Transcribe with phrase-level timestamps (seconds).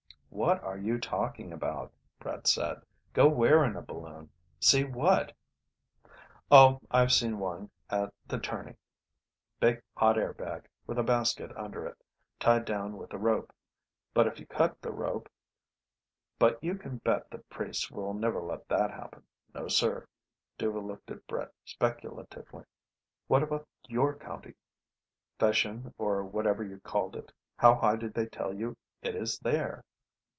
[0.33, 2.83] "What are you talking about?" Brett said.
[3.11, 4.29] "Go where in a balloon?
[4.61, 5.35] See what?"
[6.49, 8.77] "Oh, I've seen one at the Tourney.
[9.59, 12.01] Big hot air bag, with a basket under it.
[12.39, 13.51] Tied down with a rope.
[14.13, 15.29] But if you cut the rope...!
[16.39, 19.23] But you can bet the priests will never let that happen,
[19.53, 20.07] no, sir."
[20.57, 22.63] Dhuva looked at Brett speculatively.
[23.27, 24.53] "What about your county:
[25.37, 27.33] Fession, or whatever you called it.
[27.57, 29.83] How high do they tell you it is there?"